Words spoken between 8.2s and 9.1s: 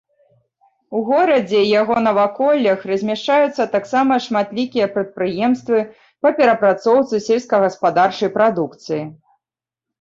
прадукцыі.